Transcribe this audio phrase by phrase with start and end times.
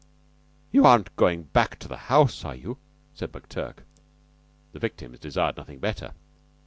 [0.71, 2.79] "You aren't going back to the house, are you?"
[3.13, 3.83] said McTurk.
[4.71, 6.13] The victims desired nothing better.